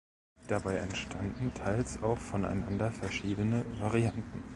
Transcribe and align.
Dabei 0.47 0.77
entstanden 0.77 1.53
teils 1.53 2.01
auch 2.01 2.17
voneinander 2.17 2.91
verschiedene 2.91 3.63
Varianten. 3.79 4.41